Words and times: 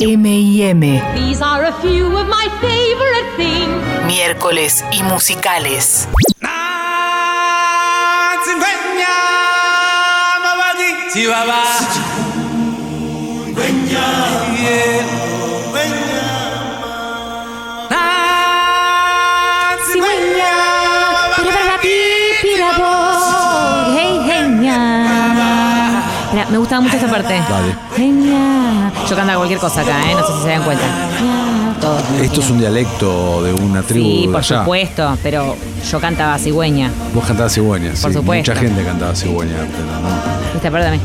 M&M. 0.00 0.80
These 1.14 1.40
are 1.40 1.64
a 1.64 1.72
few 1.80 2.16
of 2.16 2.28
my 2.28 2.48
favorite 2.60 3.36
things. 3.36 3.82
Miércoles 4.06 4.84
y 4.92 5.02
musicales. 5.02 6.08
Me 26.50 26.58
gustaba 26.58 26.80
mucho 26.80 26.96
esta 26.96 27.08
parte. 27.10 27.34
Dale. 27.48 27.74
Yo 29.08 29.16
cantaba 29.16 29.36
cualquier 29.38 29.58
cosa 29.60 29.80
acá, 29.82 30.10
¿eh? 30.10 30.14
No 30.14 30.26
sé 30.26 30.32
si 30.36 30.42
se 30.42 30.48
dan 30.48 30.62
cuenta. 30.62 30.84
Esto 32.22 32.40
es 32.40 32.50
un 32.50 32.58
dialecto 32.58 33.42
de 33.44 33.52
una 33.52 33.82
tribu 33.82 34.04
Sí, 34.06 34.22
de 34.26 34.32
por 34.32 34.40
allá. 34.40 34.60
supuesto, 34.60 35.18
pero 35.22 35.56
yo 35.90 36.00
cantaba 36.00 36.38
cigüeña. 36.38 36.90
Vos 37.14 37.24
cantabas 37.24 37.52
cigüeña, 37.52 37.94
sí. 37.94 38.02
Por 38.02 38.12
supuesto. 38.12 38.50
Mucha 38.52 38.60
gente 38.60 38.82
cantaba 38.84 39.14
cigüeña. 39.14 39.52
no. 39.58 40.56
Esta 40.56 40.70
parte 40.70 40.86
también. 40.86 41.02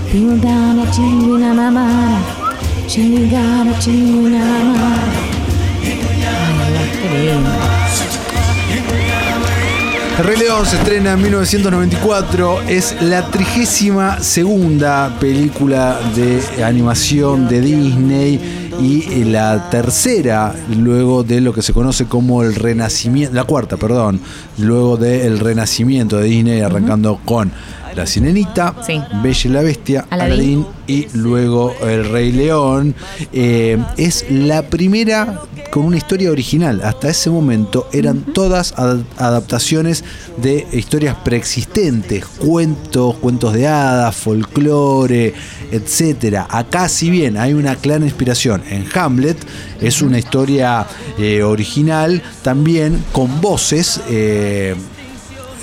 Rey 10.23 10.37
León 10.37 10.65
se 10.67 10.75
estrena 10.75 11.13
en 11.13 11.21
1994. 11.21 12.61
Es 12.67 13.01
la 13.01 13.25
trigésima 13.31 14.19
segunda 14.19 15.17
película 15.19 15.99
de 16.15 16.63
animación 16.63 17.47
de 17.47 17.61
Disney 17.61 18.69
y 18.79 19.23
la 19.23 19.69
tercera 19.69 20.53
luego 20.75 21.23
de 21.23 21.41
lo 21.41 21.53
que 21.53 21.61
se 21.61 21.73
conoce 21.73 22.05
como 22.05 22.43
el 22.43 22.53
renacimiento, 22.53 23.33
la 23.33 23.45
cuarta, 23.45 23.77
perdón, 23.77 24.19
luego 24.59 24.97
del 24.97 25.39
renacimiento 25.39 26.17
de 26.17 26.25
Disney 26.25 26.61
arrancando 26.61 27.19
con 27.25 27.51
La 27.95 28.05
Sirenita, 28.05 28.75
Sí. 28.85 28.99
Bella 29.21 29.41
y 29.43 29.47
la 29.49 29.61
Bestia. 29.61 30.05
Aladín 30.09 30.65
y 30.87 31.07
luego 31.13 31.73
El 31.81 32.09
Rey 32.09 32.31
León. 32.31 32.95
Eh, 33.33 33.77
es 33.97 34.25
la 34.29 34.63
primera 34.63 35.41
con 35.71 35.85
una 35.85 35.97
historia 35.97 36.31
original. 36.31 36.81
Hasta 36.83 37.09
ese 37.09 37.29
momento 37.29 37.87
eran 37.93 38.21
todas 38.33 38.73
ad- 38.77 39.01
adaptaciones 39.17 40.03
de 40.37 40.67
historias 40.73 41.15
preexistentes, 41.23 42.25
cuentos, 42.25 43.15
cuentos 43.17 43.53
de 43.53 43.67
hadas, 43.67 44.15
folclore, 44.15 45.33
etcétera. 45.71 46.47
Acá, 46.49 46.87
si 46.89 47.09
bien 47.09 47.37
hay 47.37 47.53
una 47.53 47.75
clara 47.75 48.03
inspiración 48.05 48.63
en 48.69 48.85
Hamlet, 48.93 49.37
es 49.81 50.01
una 50.01 50.19
historia 50.19 50.85
eh, 51.17 51.43
original, 51.43 52.21
también 52.41 53.03
con 53.11 53.41
voces. 53.41 54.01
eh, 54.09 54.75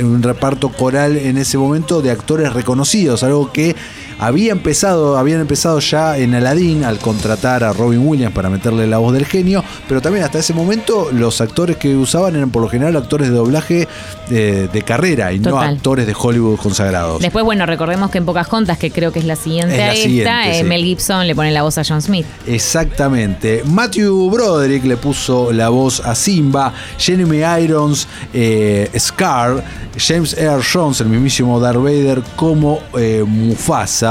un 0.01 0.23
reparto 0.23 0.69
coral 0.71 1.17
en 1.17 1.39
ese 1.39 1.59
momento 1.59 2.03
de 2.03 2.11
actores 2.11 2.53
reconocidos, 2.53 3.23
algo 3.23 3.53
que 3.53 3.77
había 4.19 4.53
empezado, 4.53 5.17
habían 5.19 5.41
empezado 5.41 5.79
ya 5.81 6.17
en 6.17 6.35
Aladdin 6.35 6.85
al 6.85 6.99
contratar 6.99 7.65
a 7.65 7.73
Robin 7.73 8.07
Williams 8.07 8.35
para 8.35 8.51
meterle 8.51 8.87
la 8.87 8.99
voz 8.99 9.13
del 9.13 9.27
genio, 9.27 9.65
pero 9.89 10.01
también 10.01 10.25
hasta 10.25 10.39
ese 10.39 10.55
momento 10.55 11.09
los 11.13 11.41
actores 11.41 11.77
que 11.77 11.97
usaban 11.97 12.37
eran 12.37 12.51
por 12.51 12.63
lo 12.63 12.69
general 12.69 12.97
actores 12.97 13.29
de 13.29 13.35
doblaje 13.35 13.89
de, 14.29 14.69
de 14.69 14.83
carrera 14.83 15.33
y 15.33 15.39
no 15.39 15.59
actores 15.59 16.07
de 16.07 16.15
Hollywood 16.19 16.59
consagrados. 16.59 17.21
Después, 17.21 17.45
bueno, 17.45 17.67
recordemos 17.67 18.11
que 18.11 18.19
en 18.19 18.27
Pocahontas, 18.27 18.79
que 18.79 18.91
creo 18.91 19.13
que 19.13 19.21
es 19.21 19.25
la 19.25 19.37
siguiente 19.37 19.75
Es 19.75 19.79
la 19.79 19.87
a 19.87 19.93
esta, 19.93 20.03
siguiente, 20.03 20.51
eh, 20.51 20.55
sí. 20.63 20.65
Mel 20.65 20.83
Gibson 20.83 21.27
le 21.27 21.35
pone 21.35 21.51
la 21.53 21.63
voz 21.63 21.79
a 21.79 21.83
John 21.85 22.03
Smith. 22.03 22.27
Exactamente. 22.47 23.63
Matthew 23.67 24.31
Broderick 24.31 24.85
le 24.85 24.97
puso 24.97 25.53
la 25.53 25.69
voz 25.69 26.01
a 26.01 26.15
Simba, 26.15 26.73
Jeremy 26.99 27.43
Irons, 27.63 28.07
eh, 28.33 28.91
Scar, 28.99 29.63
James 29.97 30.37
Earl 30.37 30.63
Jones, 30.63 31.01
el 31.01 31.09
mismísimo 31.09 31.61
Darth 31.61 31.83
Vader, 31.83 32.23
como 32.37 32.81
eh, 32.97 33.25
Mufasa. 33.27 34.08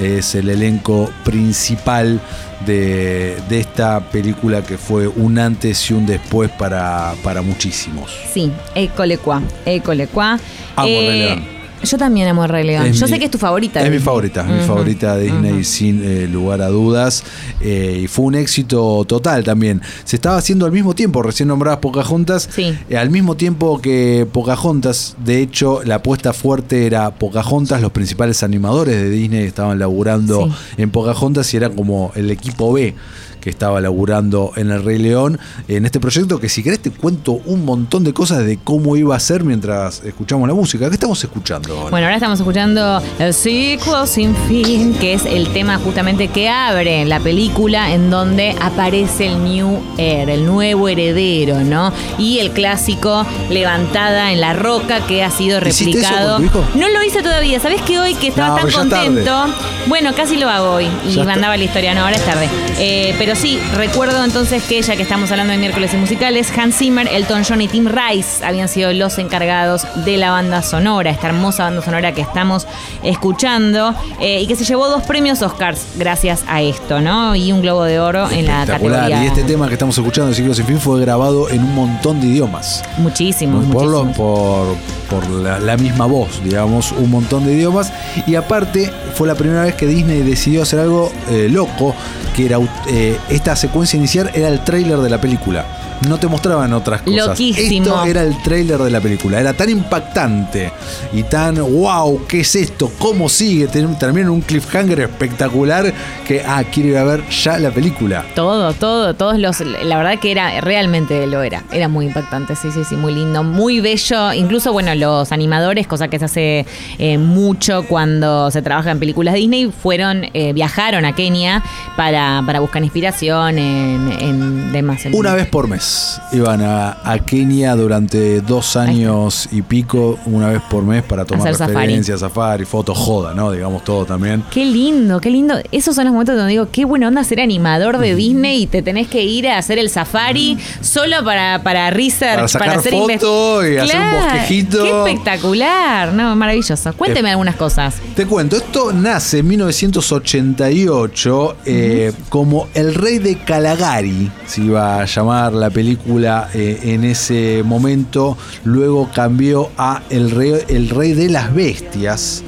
Es 0.00 0.34
el 0.34 0.48
elenco 0.48 1.10
principal 1.24 2.20
de, 2.66 3.36
de 3.48 3.60
esta 3.60 4.00
película 4.00 4.62
que 4.62 4.78
fue 4.78 5.06
un 5.08 5.38
antes 5.38 5.90
y 5.90 5.94
un 5.94 6.06
después 6.06 6.50
para, 6.50 7.14
para 7.22 7.42
muchísimos. 7.42 8.10
Sí, 8.32 8.52
Ecolecua. 8.74 9.42
Ecolecua. 9.64 10.38
Amo 10.76 11.00
León. 11.00 11.57
Yo 11.82 11.96
también 11.96 12.28
amo 12.28 12.46
Rey 12.46 12.66
León. 12.66 12.86
Es 12.86 12.98
Yo 12.98 13.06
mi- 13.06 13.12
sé 13.12 13.18
que 13.18 13.26
es 13.26 13.30
tu 13.30 13.38
favorita. 13.38 13.80
Es 13.82 13.90
mi 13.90 13.98
favorita, 13.98 14.42
mi 14.42 14.58
Ujú, 14.58 14.66
favorita 14.66 15.16
de 15.16 15.24
Disney 15.24 15.64
sin 15.64 16.02
eh, 16.04 16.26
lugar 16.26 16.60
a 16.60 16.68
dudas. 16.68 17.22
Eh, 17.60 18.00
y 18.02 18.06
fue 18.08 18.24
un 18.26 18.34
éxito 18.34 19.04
total 19.06 19.44
también. 19.44 19.80
Se 20.04 20.16
estaba 20.16 20.36
haciendo 20.36 20.66
al 20.66 20.72
mismo 20.72 20.94
tiempo, 20.94 21.22
recién 21.22 21.48
nombradas 21.48 21.78
Pocahontas. 21.80 22.48
Sí. 22.52 22.76
eh, 22.90 22.96
al 22.98 23.10
mismo 23.10 23.36
tiempo 23.36 23.80
que 23.80 24.26
Pocahontas, 24.32 25.16
de 25.24 25.40
hecho, 25.40 25.82
la 25.84 25.96
apuesta 25.96 26.32
fuerte 26.32 26.86
era 26.86 27.10
Pocahontas. 27.14 27.80
Los 27.80 27.92
principales 27.92 28.42
animadores 28.42 28.96
de 28.96 29.10
Disney 29.10 29.44
estaban 29.44 29.78
laburando 29.78 30.46
Sí. 30.46 30.82
en 30.82 30.90
Pocahontas 30.90 31.52
y 31.54 31.56
era 31.58 31.70
como 31.70 32.12
el 32.16 32.30
equipo 32.30 32.72
B 32.72 32.94
que 33.40 33.50
estaba 33.50 33.80
laburando 33.80 34.52
en 34.56 34.70
El 34.70 34.82
Rey 34.84 34.98
León, 34.98 35.38
en 35.68 35.86
este 35.86 36.00
proyecto 36.00 36.38
que 36.40 36.48
si 36.48 36.62
querés 36.62 36.80
te 36.80 36.90
cuento 36.90 37.32
un 37.46 37.64
montón 37.64 38.04
de 38.04 38.12
cosas 38.12 38.44
de 38.44 38.58
cómo 38.62 38.96
iba 38.96 39.14
a 39.16 39.20
ser 39.20 39.44
mientras 39.44 40.02
escuchamos 40.04 40.48
la 40.48 40.54
música. 40.54 40.88
¿Qué 40.88 40.94
estamos 40.94 41.22
escuchando 41.22 41.74
ahora? 41.76 41.90
Bueno, 41.90 42.06
ahora 42.06 42.16
estamos 42.16 42.38
escuchando 42.38 43.00
el 43.18 43.34
sequel 43.34 44.06
sin 44.06 44.34
fin, 44.48 44.94
que 44.94 45.14
es 45.14 45.24
el 45.26 45.48
tema 45.52 45.78
justamente 45.78 46.28
que 46.28 46.48
abre 46.48 47.04
la 47.04 47.20
película 47.20 47.92
en 47.94 48.10
donde 48.10 48.54
aparece 48.60 49.26
el 49.28 49.44
New 49.44 49.80
Heir, 49.98 50.30
el 50.30 50.46
nuevo 50.46 50.88
heredero, 50.88 51.60
¿no? 51.60 51.92
Y 52.18 52.38
el 52.40 52.50
clásico 52.52 53.26
levantada 53.50 54.32
en 54.32 54.40
la 54.40 54.52
roca 54.52 55.00
que 55.06 55.22
ha 55.24 55.30
sido 55.30 55.58
¿Hiciste 55.66 55.98
eso 56.00 56.08
replicado. 56.08 56.32
con 56.36 56.48
tu 56.48 56.58
hijo? 56.58 56.64
No 56.76 56.88
lo 56.88 57.02
hice 57.04 57.22
todavía. 57.22 57.60
¿Sabes 57.60 57.82
que 57.82 57.98
hoy 57.98 58.14
que 58.14 58.28
estaba 58.28 58.48
No, 58.48 58.56
tan 58.56 58.70
contento? 58.70 59.46
Bueno, 59.86 60.14
casi 60.14 60.36
lo 60.36 60.48
hago 60.48 60.70
hoy 60.74 60.86
y 61.06 61.12
Ya 61.14 61.20
está. 61.22 61.24
mandaba 61.24 61.56
la 61.56 61.64
historia. 61.64 61.94
No, 61.94 62.02
ahora 62.02 62.16
es 62.16 62.24
tarde. 62.24 62.48
Eh, 62.78 63.14
pero 63.18 63.27
sí, 63.34 63.58
recuerdo 63.74 64.24
entonces 64.24 64.62
que 64.62 64.80
ya 64.82 64.96
que 64.96 65.02
estamos 65.02 65.30
hablando 65.30 65.52
de 65.52 65.58
miércoles 65.58 65.92
y 65.94 65.96
musicales, 65.96 66.50
Hans 66.56 66.76
Zimmer, 66.76 67.08
Elton 67.08 67.42
John 67.48 67.60
y 67.60 67.68
Tim 67.68 67.86
Rice 67.88 68.44
habían 68.44 68.68
sido 68.68 68.92
los 68.92 69.18
encargados 69.18 69.86
de 70.04 70.16
la 70.16 70.30
banda 70.30 70.62
sonora, 70.62 71.10
esta 71.10 71.28
hermosa 71.28 71.64
banda 71.64 71.82
sonora 71.82 72.12
que 72.12 72.20
estamos 72.20 72.66
escuchando 73.02 73.94
eh, 74.20 74.40
y 74.42 74.46
que 74.46 74.54
se 74.56 74.64
llevó 74.64 74.88
dos 74.88 75.02
premios 75.04 75.42
Oscars 75.42 75.86
gracias 75.96 76.44
a 76.48 76.62
esto, 76.62 77.00
¿no? 77.00 77.34
Y 77.34 77.52
un 77.52 77.62
Globo 77.62 77.84
de 77.84 77.98
Oro 78.00 78.30
en 78.30 78.46
la 78.46 78.64
categoría. 78.66 79.24
Y 79.24 79.26
este 79.26 79.42
tema 79.44 79.66
que 79.68 79.74
estamos 79.74 79.96
escuchando, 79.98 80.28
de 80.30 80.34
Ciclo 80.36 80.54
Sin 80.54 80.66
Fin, 80.66 80.78
fue 80.80 81.00
grabado 81.00 81.48
en 81.50 81.62
un 81.64 81.74
montón 81.74 82.20
de 82.20 82.28
idiomas. 82.28 82.84
Muchísimo, 82.98 83.60
por, 83.72 83.86
lo- 83.86 84.04
muchísimo. 84.04 84.76
por, 85.10 85.20
por 85.22 85.30
la, 85.30 85.58
la 85.58 85.76
misma 85.76 86.06
voz, 86.06 86.42
digamos, 86.44 86.92
un 86.92 87.10
montón 87.10 87.44
de 87.46 87.52
idiomas. 87.54 87.92
Y 88.26 88.34
aparte, 88.36 88.90
fue 89.14 89.26
la 89.26 89.34
primera 89.34 89.62
vez 89.62 89.74
que 89.74 89.86
Disney 89.86 90.20
decidió 90.22 90.62
hacer 90.62 90.80
algo 90.80 91.10
eh, 91.30 91.48
loco, 91.50 91.94
que 92.36 92.46
era 92.46 92.58
eh, 92.88 93.17
esta 93.28 93.56
secuencia 93.56 93.96
inicial 93.96 94.30
era 94.34 94.48
el 94.48 94.60
tráiler 94.60 94.98
de 94.98 95.10
la 95.10 95.18
película. 95.20 95.64
No 96.06 96.18
te 96.18 96.28
mostraban 96.28 96.72
otras 96.72 97.02
cosas. 97.02 97.28
Loquísimo. 97.28 97.86
Esto 97.86 98.04
era 98.04 98.22
el 98.22 98.40
tráiler 98.42 98.78
de 98.78 98.90
la 98.90 99.00
película. 99.00 99.40
Era 99.40 99.52
tan 99.52 99.68
impactante 99.68 100.70
y 101.12 101.22
tan 101.24 101.56
wow, 101.56 102.24
¿qué 102.28 102.40
es 102.40 102.54
esto? 102.54 102.92
¿Cómo 102.98 103.28
sigue? 103.28 103.68
En 103.74 104.28
un 104.30 104.40
cliffhanger 104.40 105.00
espectacular 105.00 105.92
que, 106.26 106.42
ah, 106.46 106.62
quiero 106.72 106.88
ir 106.90 106.96
a 106.98 107.04
ver 107.04 107.28
ya 107.28 107.58
la 107.58 107.70
película. 107.70 108.24
Todo, 108.34 108.72
todo, 108.74 109.14
todos 109.14 109.38
los. 109.38 109.60
La 109.60 109.96
verdad 109.96 110.18
que 110.20 110.30
era, 110.30 110.60
realmente 110.60 111.26
lo 111.26 111.42
era. 111.42 111.64
Era 111.72 111.88
muy 111.88 112.06
impactante, 112.06 112.54
sí, 112.54 112.68
sí, 112.72 112.80
sí, 112.88 112.96
muy 112.96 113.14
lindo, 113.14 113.42
muy 113.42 113.80
bello. 113.80 114.32
Incluso, 114.32 114.72
bueno, 114.72 114.94
los 114.94 115.32
animadores, 115.32 115.86
cosa 115.86 116.08
que 116.08 116.18
se 116.18 116.24
hace 116.26 116.66
eh, 116.98 117.18
mucho 117.18 117.84
cuando 117.88 118.50
se 118.50 118.62
trabaja 118.62 118.90
en 118.90 118.98
películas 118.98 119.34
Disney, 119.34 119.70
fueron, 119.70 120.26
eh, 120.34 120.52
viajaron 120.52 121.04
a 121.04 121.14
Kenia 121.14 121.62
para, 121.96 122.42
para 122.46 122.60
buscar 122.60 122.82
inspiración 122.82 123.58
en, 123.58 124.12
en 124.20 124.72
demás. 124.72 125.04
en- 125.06 125.14
Una 125.14 125.34
vez 125.34 125.46
por 125.48 125.66
mes 125.68 125.87
iban 126.32 126.62
a, 126.62 126.98
a 127.04 127.18
Kenia 127.18 127.74
durante 127.76 128.40
dos 128.40 128.76
años 128.76 129.48
y 129.52 129.62
pico, 129.62 130.18
una 130.26 130.50
vez 130.50 130.62
por 130.70 130.82
mes 130.84 131.02
para 131.02 131.24
tomar 131.24 131.48
Hacer 131.48 131.56
safari. 131.56 131.78
referencias, 131.86 132.20
safari, 132.20 132.64
fotos, 132.64 132.96
joda, 132.98 133.34
¿no? 133.34 133.52
Digamos 133.52 133.84
todo 133.84 134.04
también. 134.04 134.44
Qué 134.50 134.64
lindo, 134.64 135.20
qué 135.20 135.30
lindo. 135.30 135.54
Esos 135.72 135.94
son 135.94 136.04
los 136.04 136.12
momentos 136.12 136.36
donde 136.36 136.52
digo, 136.52 136.68
qué 136.70 136.84
buena 136.84 137.08
onda 137.08 137.24
ser 137.24 137.40
animador 137.40 137.98
de 137.98 138.14
Disney 138.14 138.62
y 138.62 138.66
te 138.66 138.82
tenés 138.82 139.08
que 139.08 139.22
ir 139.24 139.48
a 139.48 139.58
hacer 139.58 139.78
el 139.78 139.90
safari 139.90 140.58
solo 140.80 141.24
para, 141.24 141.62
para 141.62 141.90
research, 141.90 142.36
Para 142.36 142.48
sacar 142.48 142.78
hacer 142.78 142.92
foto 142.92 143.66
y 143.66 143.76
hacer 143.76 144.00
un 144.00 144.22
bosquejito. 144.22 144.82
Qué 144.84 144.98
espectacular, 145.12 146.12
no, 146.12 146.34
maravilloso. 146.36 146.92
Cuénteme 146.94 147.28
Eh, 147.28 147.32
algunas 147.32 147.56
cosas. 147.56 147.96
Te 148.14 148.26
cuento, 148.26 148.56
esto 148.56 148.92
nace 148.92 149.38
en 149.38 149.48
1988 149.48 151.56
eh, 151.64 152.12
como 152.28 152.68
El 152.74 152.94
Rey 152.94 153.18
de 153.18 153.36
Calagari, 153.38 154.30
se 154.46 154.62
iba 154.62 155.00
a 155.00 155.04
llamar 155.04 155.52
la 155.52 155.70
película 155.78 156.48
eh, 156.54 156.80
en 156.82 157.04
ese 157.04 157.62
momento. 157.64 158.36
Luego 158.64 159.08
cambió 159.14 159.70
a 159.78 160.02
El 160.10 160.32
Rey, 160.32 160.54
El 160.66 160.88
Rey 160.88 161.12
de 161.12 161.28
las 161.28 161.54
Bestias 161.54 162.42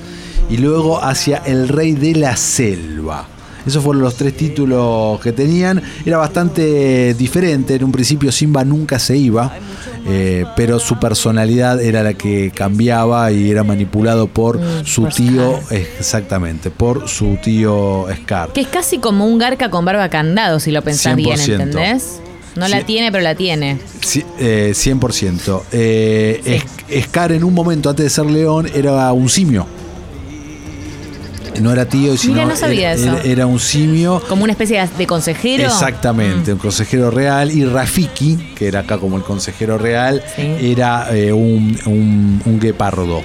y 0.50 0.56
luego 0.56 1.00
hacia 1.00 1.36
El 1.36 1.68
Rey 1.68 1.92
de 1.92 2.16
la 2.16 2.34
Selva. 2.36 3.28
Esos 3.64 3.84
fueron 3.84 4.02
los 4.02 4.16
tres 4.16 4.36
títulos 4.36 5.20
que 5.20 5.30
tenían. 5.30 5.80
Era 6.04 6.16
bastante 6.16 7.14
diferente. 7.14 7.76
En 7.76 7.84
un 7.84 7.92
principio 7.92 8.32
Simba 8.32 8.64
nunca 8.64 8.98
se 8.98 9.16
iba, 9.16 9.52
eh, 10.08 10.44
pero 10.56 10.80
su 10.80 10.98
personalidad 10.98 11.80
era 11.80 12.02
la 12.02 12.14
que 12.14 12.50
cambiaba 12.52 13.30
y 13.30 13.48
era 13.48 13.62
manipulado 13.62 14.26
por 14.26 14.58
Mm, 14.58 14.84
su 14.84 15.02
por 15.02 15.12
tío, 15.12 15.60
exactamente, 15.70 16.72
por 16.72 17.08
su 17.08 17.36
tío 17.36 18.06
Scar. 18.22 18.52
Que 18.52 18.62
es 18.62 18.66
casi 18.66 18.98
como 18.98 19.24
un 19.24 19.38
garca 19.38 19.70
con 19.70 19.84
barba 19.84 20.08
candado, 20.08 20.58
si 20.58 20.72
lo 20.72 20.82
pensás 20.82 21.14
bien, 21.14 21.36
100%. 21.38 21.62
¿entendés? 21.62 22.20
No 22.56 22.66
la 22.68 22.82
tiene, 22.84 23.10
pero 23.12 23.22
la 23.22 23.34
tiene. 23.34 23.78
Sí, 24.00 24.24
eh, 24.38 24.72
100%. 24.74 25.62
Eh, 25.72 26.62
Es- 26.88 27.04
Scar 27.04 27.30
en 27.32 27.44
un 27.44 27.54
momento 27.54 27.88
antes 27.90 28.04
de 28.04 28.10
ser 28.10 28.26
león 28.26 28.68
era 28.74 29.12
un 29.12 29.28
simio. 29.28 29.66
No 31.60 31.72
era 31.72 31.84
tío, 31.84 32.16
sino 32.16 32.46
no 32.46 32.56
sabía 32.56 32.92
era, 32.92 33.00
eso. 33.00 33.16
era- 33.18 33.22
era 33.22 33.46
un 33.46 33.60
simio. 33.60 34.22
Como 34.28 34.44
una 34.44 34.52
especie 34.52 34.82
de 34.96 35.06
consejero. 35.06 35.64
Exactamente, 35.64 36.52
un 36.54 36.58
consejero 36.58 37.10
real. 37.10 37.50
Y 37.50 37.64
Rafiki, 37.66 38.52
que 38.56 38.66
era 38.68 38.80
acá 38.80 38.96
como 38.98 39.16
el 39.16 39.22
consejero 39.22 39.76
real, 39.76 40.22
Sí. 40.36 40.42
era 40.72 41.14
eh, 41.14 41.32
un, 41.32 41.78
un, 41.86 42.40
un 42.46 42.60
guepardo. 42.60 43.22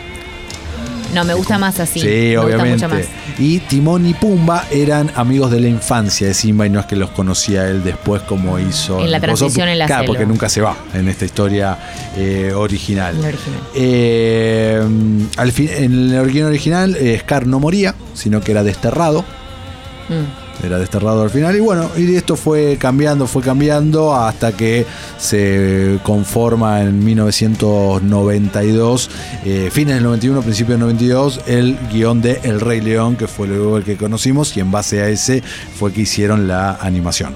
No, 1.13 1.23
me 1.23 1.33
gusta 1.33 1.57
más 1.57 1.79
así. 1.79 1.99
Sí, 1.99 2.07
me 2.07 2.37
obviamente. 2.37 2.71
Gusta 2.71 2.87
mucho 2.87 3.07
más. 3.07 3.39
Y 3.39 3.59
Timón 3.59 4.05
y 4.05 4.13
Pumba 4.13 4.65
eran 4.71 5.11
amigos 5.15 5.51
de 5.51 5.59
la 5.59 5.67
infancia 5.67 6.27
de 6.27 6.33
Simba 6.33 6.65
y 6.65 6.69
no 6.69 6.79
es 6.79 6.85
que 6.85 6.95
los 6.95 7.11
conocía 7.11 7.67
él 7.67 7.83
después 7.83 8.21
como 8.23 8.59
hizo. 8.59 8.99
En 8.99 9.11
la 9.11 9.19
transición 9.19 9.67
en 9.67 9.79
la 9.79 9.85
Claro, 9.87 10.05
porque 10.07 10.25
nunca 10.25 10.49
se 10.49 10.61
va 10.61 10.75
en 10.93 11.07
esta 11.07 11.25
historia 11.25 11.77
eh, 12.17 12.51
original. 12.55 13.15
En 13.15 13.21
la 13.21 13.27
original. 13.27 13.59
Eh, 13.75 14.87
al 15.37 15.51
fin, 15.51 15.69
en 15.71 16.13
la 16.13 16.21
original 16.21 16.49
original, 16.49 16.95
eh, 16.95 17.17
Scar 17.19 17.47
no 17.47 17.59
moría, 17.59 17.95
sino 18.13 18.41
que 18.41 18.51
era 18.51 18.63
desterrado. 18.63 19.21
Mm. 20.09 20.65
Era 20.65 20.79
desterrado 20.79 21.21
al 21.21 21.29
final. 21.29 21.55
Y 21.55 21.59
bueno, 21.59 21.89
y 21.97 22.15
esto 22.15 22.35
fue 22.35 22.77
cambiando, 22.77 23.27
fue 23.27 23.41
cambiando 23.41 24.15
hasta 24.15 24.53
que 24.53 24.85
se 25.17 25.99
conforma 26.03 26.81
en 26.81 27.03
1992, 27.03 29.09
eh, 29.45 29.69
fines 29.71 29.95
del 29.95 30.03
91, 30.03 30.41
principios 30.41 30.79
del 30.79 30.87
92, 30.87 31.41
el 31.47 31.77
guion 31.91 32.21
de 32.21 32.39
El 32.43 32.61
Rey 32.61 32.81
León, 32.81 33.15
que 33.15 33.27
fue 33.27 33.47
luego 33.47 33.77
el 33.77 33.83
que 33.83 33.97
conocimos, 33.97 34.55
y 34.57 34.59
en 34.59 34.71
base 34.71 35.01
a 35.01 35.09
ese 35.09 35.41
fue 35.75 35.93
que 35.93 36.01
hicieron 36.01 36.47
la 36.47 36.75
animación. 36.75 37.33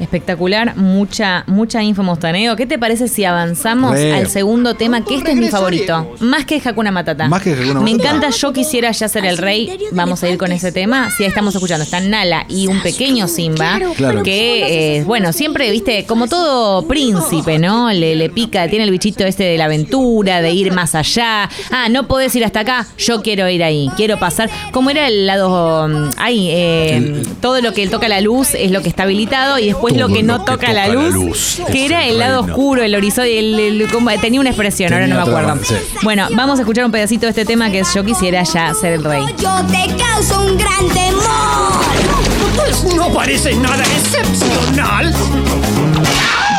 Espectacular, 0.00 0.76
mucha, 0.76 1.44
mucha 1.46 1.82
info 1.82 2.02
mostaneo. 2.02 2.56
¿Qué 2.56 2.66
te 2.66 2.78
parece 2.78 3.06
si 3.08 3.24
avanzamos 3.24 3.92
Re. 3.92 4.12
al 4.12 4.28
segundo 4.28 4.74
tema? 4.74 5.04
Que 5.04 5.14
este 5.16 5.30
es 5.32 5.36
mi 5.36 5.48
favorito. 5.48 6.14
Más 6.20 6.44
que 6.44 6.60
Hakuna 6.64 6.90
Matata. 6.90 7.28
Más 7.28 7.42
que 7.42 7.52
Hakuna 7.52 7.80
Me 7.80 7.92
Matata. 7.92 8.08
encanta 8.10 8.30
Yo 8.30 8.52
quisiera 8.52 8.90
ya 8.90 9.08
ser 9.08 9.24
el 9.24 9.38
rey. 9.38 9.78
Vamos 9.92 10.22
a 10.22 10.28
ir 10.30 10.36
con 10.38 10.50
ese 10.52 10.72
tema. 10.72 11.10
Si 11.10 11.22
ahí 11.22 11.28
estamos 11.28 11.54
escuchando, 11.54 11.84
está 11.84 12.00
Nala 12.00 12.44
y 12.48 12.66
un 12.66 12.80
pequeño 12.80 13.28
Simba. 13.28 13.78
Claro. 13.96 14.22
Que, 14.22 14.98
eh, 14.98 15.04
bueno, 15.04 15.32
siempre, 15.32 15.70
viste, 15.70 16.04
como 16.06 16.26
todo 16.26 16.86
príncipe, 16.88 17.58
¿no? 17.58 17.92
Le, 17.92 18.16
le 18.16 18.30
pica, 18.30 18.66
tiene 18.68 18.84
el 18.84 18.90
bichito 18.90 19.24
este 19.24 19.44
de 19.44 19.58
la 19.58 19.66
aventura, 19.66 20.42
de 20.42 20.50
ir 20.50 20.72
más 20.72 20.94
allá. 20.94 21.48
Ah, 21.70 21.88
no 21.88 22.06
podés 22.08 22.34
ir 22.34 22.44
hasta 22.44 22.60
acá. 22.60 22.86
Yo 22.98 23.22
quiero 23.22 23.48
ir 23.48 23.62
ahí. 23.62 23.88
Quiero 23.96 24.18
pasar. 24.18 24.50
Como 24.72 24.90
era 24.90 25.06
el 25.06 25.26
lado. 25.26 25.86
mm, 25.88 26.10
Ay, 26.16 26.48
eh, 26.50 27.22
todo 27.40 27.60
lo 27.60 27.72
que 27.72 27.86
toca 27.86 28.08
la 28.08 28.20
luz 28.20 28.54
es 28.54 28.70
lo 28.70 28.82
que 28.82 28.88
está 28.88 29.04
habilitado 29.04 29.58
y 29.58 29.66
después 29.66 29.83
lo 29.92 30.06
Todo 30.06 30.16
que 30.16 30.22
no 30.22 30.38
lo 30.38 30.44
que 30.44 30.50
toca, 30.52 30.72
la, 30.72 30.86
toca 30.86 30.94
la 30.98 31.02
luz, 31.10 31.14
luz 31.14 31.60
que 31.70 31.84
era 31.86 32.04
el 32.04 32.10
el 32.14 32.18
lado 32.18 32.38
reino. 32.42 32.52
oscuro, 32.54 32.82
el 32.82 32.94
horizonte, 32.94 33.38
el- 33.38 33.58
el- 33.60 33.90
como- 33.90 34.10
tenía 34.20 34.40
una 34.40 34.50
expresión, 34.50 34.92
ahora 34.92 35.06
no 35.06 35.16
Tenía 35.16 35.24
me 35.24 35.30
otra, 35.38 35.52
acuerdo. 35.52 35.64
sí. 35.66 35.74
Bueno, 36.02 36.28
vamos 36.32 36.58
a 36.58 36.62
escuchar 36.62 36.84
un 36.84 36.90
pedacito 36.92 37.26
de 37.26 37.30
este 37.30 37.44
tema 37.44 37.70
que 37.70 37.80
es 37.80 37.92
Yo 37.94 38.04
quisiera 38.04 38.42
ya 38.44 38.72
ser 38.74 38.94
el 38.94 39.04
rey. 39.04 39.24
Yo 39.38 39.54
te 39.66 39.94
causo 39.96 40.40
un 40.40 40.56
gran 40.56 40.88
temor. 40.88 41.24
Pues 42.56 42.94
no 42.94 43.08
parece 43.12 43.54
nada 43.56 43.82
excepcional. 43.84 45.12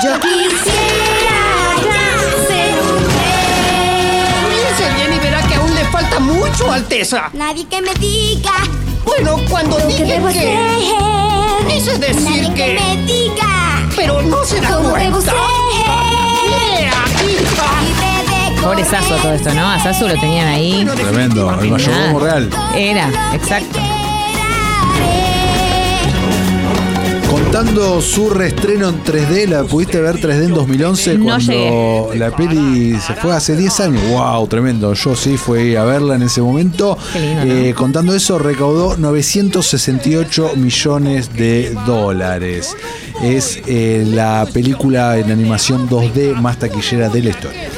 Yo 0.04 0.20
quisiera 0.20 1.76
ya 1.84 2.48
ser 2.48 2.74
un 2.82 3.04
rey. 3.16 4.50
Piense 4.50 4.94
bien 4.96 5.14
y 5.14 5.20
verá 5.20 5.42
que 5.48 5.56
aún 5.56 5.74
le 5.74 5.86
falta 5.86 6.20
mucho, 6.20 6.72
Alteza. 6.72 7.30
Nadie 7.34 7.66
que 7.68 7.82
me 7.82 7.94
diga 7.96 8.52
Bueno, 9.06 9.38
cuando 9.50 9.78
lo 9.80 9.88
que 9.88 9.94
dije 9.94 10.06
debo 10.06 10.28
que... 10.28 10.58
Quise 11.70 11.98
decir 11.98 12.24
Nadie 12.24 12.54
que- 12.54 12.54
que 12.54 12.74
me 12.80 13.04
diga 13.06 13.88
Pero 13.96 14.22
no 14.22 14.44
se 14.46 14.60
da 14.62 14.70
cómo 14.76 14.94
debo 14.96 15.14
cuenta. 15.20 15.34
Pobre 18.62 18.84
Sasso 18.84 19.16
todo 19.18 19.34
esto, 19.34 19.54
¿no? 19.54 19.70
A 19.70 19.80
Sasso 19.80 20.08
lo 20.08 20.16
tenían 20.20 20.48
ahí. 20.48 20.86
Tremendo, 20.96 21.52
el 21.62 21.70
mayordomo 21.70 22.20
real. 22.20 22.50
Era, 22.76 23.10
exacto. 23.34 23.80
Contando 27.56 28.02
su 28.02 28.30
reestreno 28.30 28.90
en 28.90 29.02
3D, 29.02 29.48
¿la 29.48 29.64
pudiste 29.64 30.02
ver 30.02 30.18
3D 30.18 30.44
en 30.44 30.54
2011 30.54 31.18
No 31.18 31.24
cuando 31.24 31.54
llegué. 31.54 32.20
la 32.20 32.36
peli 32.36 33.00
se 33.00 33.14
fue 33.14 33.34
hace 33.34 33.56
10 33.56 33.80
años? 33.80 34.02
¡Wow! 34.10 34.46
Tremendo. 34.48 34.94
Yo 34.94 35.16
sí 35.16 35.38
fui 35.38 35.74
a 35.78 35.86
verla 35.86 36.16
en 36.16 36.24
ese 36.24 36.42
momento. 36.42 36.98
Eh, 37.16 37.74
contando 37.74 38.14
eso, 38.14 38.40
recaudó 38.40 38.98
968 38.98 40.52
millones 40.58 41.34
de 41.34 41.74
dólares. 41.86 42.76
Es 43.24 43.62
eh, 43.68 44.04
la 44.06 44.46
película 44.52 45.18
en 45.18 45.32
animación 45.32 45.88
2D 45.88 46.36
más 46.36 46.60
taquillera 46.60 47.08
de 47.08 47.22
la 47.24 47.30
historia. 47.30 47.70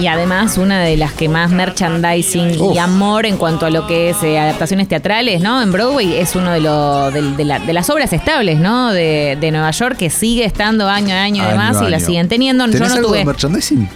Y 0.00 0.06
además 0.06 0.56
una 0.58 0.80
de 0.80 0.96
las 0.96 1.12
que 1.12 1.28
más 1.28 1.50
merchandising 1.50 2.60
Uf. 2.60 2.74
y 2.74 2.78
amor 2.78 3.26
en 3.26 3.36
cuanto 3.36 3.66
a 3.66 3.70
lo 3.70 3.86
que 3.86 4.10
es 4.10 4.22
eh, 4.22 4.38
adaptaciones 4.38 4.88
teatrales, 4.88 5.40
¿no? 5.42 5.60
En 5.62 5.70
Broadway 5.72 6.16
es 6.16 6.34
uno 6.36 6.50
de, 6.52 6.60
lo- 6.60 7.10
de, 7.10 7.22
de 7.36 7.44
la- 7.44 7.58
de 7.58 7.72
las 7.72 7.90
obras 7.90 8.12
estables, 8.12 8.58
¿no? 8.58 8.92
De, 8.92 9.36
de 9.40 9.50
Nueva 9.50 9.70
York 9.72 9.96
que 9.96 10.08
sigue 10.10 10.44
estando 10.44 10.88
año 10.88 11.14
a 11.14 11.22
año 11.22 11.36
y 11.42 11.46
Año 11.46 11.50
demás 11.50 11.76
a 11.76 11.86
y 11.86 11.90
la 11.90 12.00
siguen 12.00 12.28
teniendo. 12.28 12.64
Yo 12.66 12.72
¿Tenés 12.72 12.88
no 12.88 12.94
algo 12.96 13.08
tuve 13.08 13.18
de 13.18 13.24
merchandising? 13.26 13.88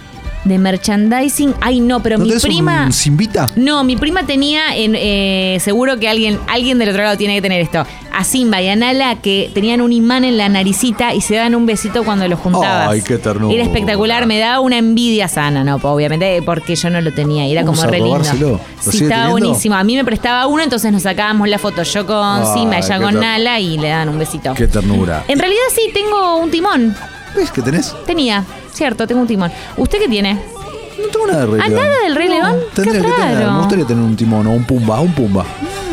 De 0.45 0.57
merchandising. 0.57 1.53
Ay, 1.61 1.81
no, 1.81 2.01
pero 2.01 2.17
¿No 2.17 2.25
mi 2.25 2.31
prima. 2.33 2.85
un 2.85 2.93
Simbita? 2.93 3.49
No, 3.55 3.83
mi 3.83 3.95
prima 3.97 4.25
tenía, 4.25 4.75
en, 4.75 4.93
eh, 4.95 5.57
seguro 5.59 5.97
que 5.99 6.07
alguien, 6.07 6.39
alguien 6.47 6.77
del 6.79 6.89
otro 6.89 7.03
lado 7.03 7.17
tiene 7.17 7.35
que 7.35 7.41
tener 7.41 7.61
esto, 7.61 7.85
a 8.13 8.23
Simba 8.23 8.61
y 8.61 8.69
a 8.69 8.75
Nala 8.77 9.15
que 9.15 9.51
tenían 9.53 9.81
un 9.81 9.91
imán 9.91 10.23
en 10.23 10.37
la 10.37 10.47
naricita 10.47 11.13
y 11.13 11.19
se 11.21 11.35
daban 11.35 11.53
un 11.55 11.65
besito 11.65 12.03
cuando 12.05 12.27
los 12.27 12.39
juntabas. 12.39 12.87
Ay, 12.89 13.01
qué 13.01 13.17
ternura. 13.17 13.53
Era 13.53 13.63
espectacular, 13.63 14.25
me 14.25 14.39
daba 14.39 14.59
una 14.61 14.77
envidia 14.77 15.27
sana, 15.27 15.63
¿no? 15.65 15.75
Obviamente, 15.81 16.41
porque 16.45 16.75
yo 16.75 16.89
no 16.89 17.01
lo 17.01 17.11
tenía 17.13 17.45
era 17.45 17.63
Vamos 17.63 17.79
como 17.79 17.91
re 17.91 17.97
lindo. 17.99 18.15
robárselo. 18.17 18.49
¿Lo 18.51 18.91
Sí, 18.91 19.03
estaba 19.03 19.23
teniendo? 19.25 19.31
buenísimo. 19.31 19.75
A 19.75 19.83
mí 19.83 19.95
me 19.97 20.05
prestaba 20.05 20.47
uno, 20.47 20.63
entonces 20.63 20.91
nos 20.93 21.01
sacábamos 21.03 21.49
la 21.49 21.57
foto 21.59 21.83
yo 21.83 22.05
con 22.07 22.53
Simba, 22.53 22.77
ella 22.77 22.99
con 23.01 23.19
Nala 23.19 23.59
y 23.59 23.77
le 23.77 23.89
daban 23.89 24.09
un 24.09 24.19
besito. 24.19 24.53
Qué 24.53 24.67
ternura. 24.67 25.25
En 25.27 25.37
realidad 25.39 25.61
sí, 25.73 25.89
tengo 25.93 26.37
un 26.37 26.49
timón. 26.51 26.95
¿Ves 27.35 27.51
que 27.51 27.61
tenés? 27.61 27.93
Tenía, 28.05 28.45
cierto, 28.75 29.07
tengo 29.07 29.21
un 29.21 29.27
timón. 29.27 29.51
¿Usted 29.77 29.99
qué 29.99 30.07
tiene? 30.07 30.33
No 30.35 31.07
tengo 31.11 31.27
nada 31.27 31.41
de 31.41 31.47
Rey 31.47 31.61
Ah, 31.63 31.67
León. 31.69 31.81
¿nada 31.83 31.95
del 32.05 32.15
Rey 32.15 32.29
No, 32.29 32.33
León? 32.35 32.55
Tendría 32.73 33.01
Qué 33.01 33.07
que 33.07 33.13
tener. 33.13 33.37
raro. 33.39 33.51
Me 33.53 33.59
gustaría 33.59 33.85
tener 33.85 34.03
un 34.03 34.15
timón 34.15 34.47
o 34.47 34.51
un 34.51 34.63
pumba, 34.65 34.99
un 35.01 35.11
pumba. 35.13 35.43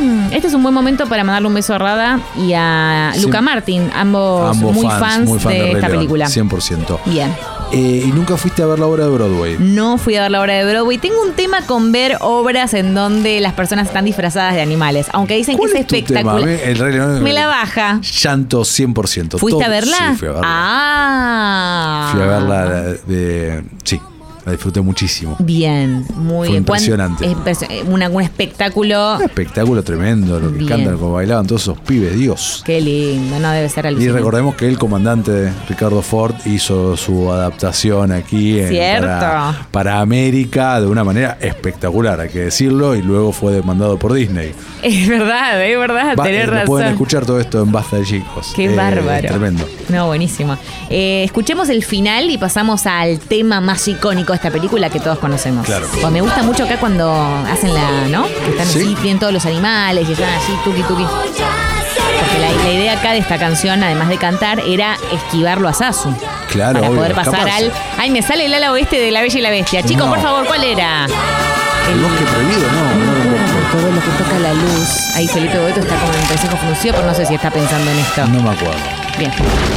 Mm, 0.01 0.33
Este 0.33 0.47
es 0.49 0.55
un 0.55 0.63
buen 0.63 0.75
momento 0.75 1.07
para 1.07 1.25
mandarle 1.25 1.49
un 1.49 1.55
beso 1.55 1.75
a 1.75 1.79
Rada 1.79 2.21
y 2.37 2.53
a 2.55 3.11
Sí. 3.15 3.23
Luca 3.23 3.41
Martin, 3.41 3.91
ambos, 3.95 4.57
Ambos 4.57 4.75
muy 4.75 4.87
fans, 4.89 5.29
muy 5.29 5.39
fan 5.39 5.53
de, 5.53 5.59
Rey 5.61 5.73
esta 5.73 5.89
León, 5.89 5.99
película. 5.99 6.27
100%. 6.29 7.01
Bien. 7.07 7.35
Eh, 7.73 8.03
y 8.07 8.13
nunca 8.13 8.37
fuiste 8.37 8.63
a 8.63 8.67
ver 8.67 8.79
la 8.79 8.87
obra 8.87 9.05
de 9.07 9.11
Broadway. 9.11 9.57
No 9.59 9.97
fui 9.97 10.15
a 10.17 10.23
ver 10.23 10.31
la 10.31 10.43
obra 10.43 10.53
de 10.55 10.65
Broadway. 10.71 10.99
Tengo 10.99 11.23
un 11.23 11.33
tema 11.33 11.65
con 11.65 11.91
ver 11.91 12.19
obras 12.21 12.75
en 12.75 12.95
donde 12.95 13.41
las 13.41 13.55
personas 13.55 13.87
están 13.87 14.05
disfrazadas 14.05 14.55
de 14.55 14.61
animales, 14.61 15.07
aunque 15.13 15.37
dicen 15.37 15.55
que 15.55 15.59
¿Cuál 15.59 15.71
es 15.73 15.81
espectacular. 15.81 16.43
A 16.43 16.47
mí, 16.47 16.53
el 16.65 16.79
Rey 16.79 16.93
León- 16.93 17.23
Me 17.23 17.33
la 17.33 17.47
baja. 17.47 17.99
Llanto 18.03 18.65
100%. 18.65 19.39
¿Fuiste 19.39 19.59
Todo- 19.59 19.67
a 19.67 19.71
verla? 19.71 19.97
Sí, 19.97 20.17
fui 20.19 20.29
a 20.29 20.33
verla. 20.33 20.47
Ah. 20.51 22.09
Fui 22.13 22.23
a 22.23 22.27
verla 22.27 22.65
de, 23.07 23.65
sí, 23.85 24.01
la 24.45 24.53
disfruté 24.53 24.81
muchísimo. 24.81 25.37
Bien, 25.39 26.05
muy 26.17 26.49
Fue 26.49 26.49
bien. 26.49 26.65
¿Cuán- 26.65 26.81
impresionante. 26.81 27.25
es 27.27 27.33
impresio- 27.33 27.69
una- 27.89 28.09
un 28.09 28.23
espectáculo. 28.23 29.17
Un 29.17 29.23
espectáculo 29.23 29.83
tremendo, 29.83 30.39
lo 30.41 30.51
que 30.53 30.59
Bien. 30.59 30.69
cantan, 30.69 30.99
como 30.99 31.13
bailaban 31.13 31.47
todos 31.47 31.63
esos 31.63 31.79
pibes, 31.81 32.17
Dios. 32.17 32.63
Qué 32.65 32.81
lindo, 32.81 33.39
no 33.39 33.51
debe 33.51 33.69
ser 33.69 33.85
Y 33.85 33.89
alucinante. 33.89 34.19
recordemos 34.19 34.55
que 34.57 34.69
el 34.69 34.79
comandante 34.79 35.53
Ricardo 35.69 36.03
Ford 36.03 36.35
hizo 36.47 36.97
su 36.97 37.31
adaptación 37.33 38.13
aquí 38.13 38.59
en- 38.61 39.01
para, 39.03 39.67
para 39.71 40.01
América 40.01 40.81
de 40.81 40.87
una 40.87 41.05
manera 41.05 41.39
espectacular, 41.41 42.21
hay 42.21 42.29
que 42.29 42.41
decirlo, 42.41 42.95
y 42.95 43.03
luego 43.03 43.33
fue 43.33 43.53
demandado 43.53 43.99
por 43.99 44.13
Disney. 44.13 44.53
Es 44.83 45.07
verdad, 45.09 45.65
es 45.65 45.79
verdad, 45.79 46.17
Va- 46.19 46.25
tenés 46.25 46.43
eh, 46.43 46.47
razón. 46.47 46.67
Pueden 46.67 46.89
escuchar 46.89 47.25
todo 47.25 47.39
esto 47.39 47.63
en 47.63 47.71
Basta 47.71 47.99
de 47.99 48.05
Chicos. 48.05 48.53
Qué 48.57 48.65
Eh, 48.65 48.75
bárbaro. 48.75 49.29
Tremendo. 49.29 49.65
No, 49.89 50.09
buenísimo. 50.09 50.57
Eh, 50.91 51.23
escuchemos 51.25 51.69
el 51.69 51.85
final 51.85 52.29
y 52.31 52.37
pasamos 52.37 52.85
al 52.87 53.21
tema 53.21 53.61
más 53.61 53.87
icónico 53.87 54.32
de 54.33 54.37
esta 54.37 54.51
película 54.51 54.91
que 54.91 55.01
todos 55.01 55.19
conocemos. 55.19 55.65
Claro. 55.67 55.87
Pues 56.01 56.13
me 56.13 56.21
gusta 56.21 56.43
mucho 56.43 56.65
acá 56.65 56.79
cuando 56.79 57.13
hacen 57.51 57.73
la, 57.75 58.09
¿no? 58.09 58.27
Que 58.27 58.51
están 58.51 58.67
Sí. 58.67 58.79
así, 58.83 58.95
tienen 58.97 59.19
todos 59.19 59.33
los 59.33 59.45
animales 59.47 60.09
y 60.09 60.13
están 60.13 60.31
así, 60.35 60.53
tuki 60.65 60.83
tuki. 60.83 61.05
Porque 61.05 62.39
la, 62.39 62.51
la 62.65 62.71
idea 62.71 62.93
acá 62.95 63.13
de 63.13 63.19
esta 63.19 63.39
canción, 63.39 63.83
además 63.83 64.09
de 64.09 64.17
cantar, 64.17 64.61
era 64.61 64.97
esquivarlo 65.13 65.69
a 65.69 65.73
Sasu. 65.73 66.15
Claro, 66.51 66.75
Para 66.81 66.89
obvio, 66.89 66.99
poder 66.99 67.15
pasar 67.15 67.35
escaparse. 67.35 67.65
al. 67.67 67.73
Ay, 67.99 68.11
me 68.11 68.23
sale 68.23 68.45
el 68.47 68.55
ala 68.55 68.73
oeste 68.73 68.99
de 68.99 69.11
la 69.11 69.21
Bella 69.23 69.39
y 69.39 69.43
la 69.43 69.51
Bestia. 69.51 69.83
Chicos, 69.83 70.07
No. 70.07 70.13
por 70.13 70.23
favor, 70.23 70.47
¿cuál 70.47 70.63
era? 70.65 71.05
El 71.07 72.01
bosque 72.01 72.25
prohibido, 72.25 72.69
no, 72.73 73.05
no 73.05 73.23
creer. 73.23 73.73
todo 73.73 73.91
lo 73.91 74.01
que 74.01 74.23
toca 74.23 74.39
la 74.39 74.53
luz. 74.55 74.89
Ahí 75.17 75.27
Felipe 75.27 75.59
Boeto 75.59 75.81
está 75.81 75.97
como 75.97 76.13
en 76.13 76.59
fruncido, 76.59 76.95
pero 76.95 77.07
no 77.09 77.15
sé 77.15 77.27
si 77.27 77.35
está 77.35 77.51
pensando 77.51 77.91
en 77.91 77.99
esto. 77.99 78.27
No 78.29 78.41
me 78.43 78.51
acuerdo. 78.51 79.02
Bien. 79.19 79.31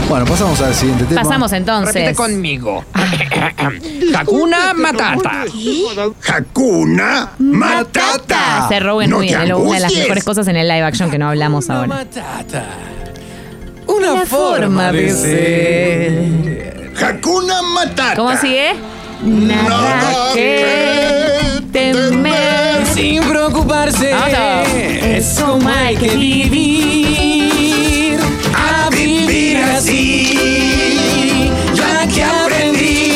Bueno, 0.09 0.25
pasamos 0.25 0.59
al 0.61 0.73
siguiente 0.73 1.05
tema. 1.05 1.21
Pasamos 1.23 1.51
entonces. 1.53 1.93
Repite 1.93 2.15
conmigo. 2.15 2.83
Hakuna 4.15 4.73
Matata. 4.73 5.43
Hakuna 6.27 7.31
Matata. 7.39 8.67
Se 8.69 8.79
roben 8.79 9.09
No 9.09 9.17
muy 9.17 9.27
bien. 9.27 9.53
Una 9.53 9.75
de 9.75 9.79
las 9.81 9.93
mejores 9.95 10.23
cosas 10.23 10.47
en 10.47 10.55
el 10.55 10.67
live 10.67 10.83
action 10.83 11.11
que 11.11 11.17
no 11.17 11.29
hablamos 11.29 11.69
ahora. 11.69 12.05
Una 13.87 14.13
La 14.13 14.25
forma 14.25 14.91
de 14.91 15.11
ser. 15.11 16.93
Hakuna 17.03 17.61
Matata. 17.61 18.15
¿Cómo 18.15 18.35
sigue? 18.37 18.73
Nada 19.23 20.33
que 20.33 21.61
temer. 21.71 22.85
Sin 22.93 23.23
preocuparse. 23.23 24.11
Vamos 24.13 24.29
todos. 24.31 24.67
Es 24.73 25.39
como 25.39 25.69
hay 25.69 25.95
que 25.97 26.09
vivir. 26.15 27.14
Así. 29.85 31.51
Ya 31.75 32.07
que 32.07 32.23
aprendí. 32.23 33.11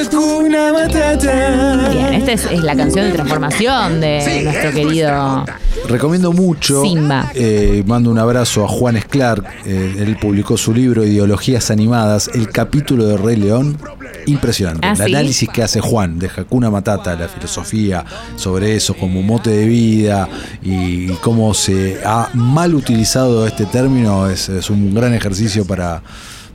Hakuna 0.00 0.72
Matata. 0.72 1.88
Bien, 1.90 2.14
esta 2.14 2.32
es, 2.32 2.44
es 2.46 2.62
la 2.64 2.74
canción 2.74 3.06
de 3.06 3.12
transformación 3.12 4.00
de 4.00 4.42
nuestro 4.42 4.72
querido. 4.72 5.44
Recomiendo 5.88 6.32
mucho. 6.32 6.82
Simba. 6.82 7.30
eh, 7.34 7.82
mando 7.86 8.10
un 8.10 8.18
abrazo 8.18 8.64
a 8.64 8.68
Juan 8.68 8.96
Esclar. 8.96 9.42
eh, 9.64 9.94
él 9.98 10.16
publicó 10.20 10.56
su 10.56 10.74
libro 10.74 11.04
Ideologías 11.04 11.70
Animadas. 11.70 12.28
El 12.34 12.48
capítulo 12.50 13.06
de 13.06 13.16
Rey 13.16 13.36
León. 13.36 13.78
Impresionante. 14.26 14.86
Ah, 14.86 14.92
el 14.92 14.96
¿sí? 14.96 15.02
análisis 15.14 15.48
que 15.48 15.62
hace 15.62 15.80
Juan 15.80 16.18
de 16.18 16.28
Hakuna 16.34 16.70
Matata, 16.70 17.14
la 17.16 17.28
filosofía 17.28 18.04
sobre 18.36 18.76
eso 18.76 18.94
como 18.94 19.22
mote 19.22 19.50
de 19.50 19.66
vida 19.66 20.28
y 20.62 21.08
cómo 21.22 21.52
se 21.54 21.98
ha 22.04 22.28
mal 22.34 22.74
utilizado 22.74 23.46
este 23.46 23.66
término 23.66 24.28
es, 24.28 24.48
es 24.48 24.70
un 24.70 24.94
gran 24.94 25.14
ejercicio 25.14 25.64
para, 25.66 26.02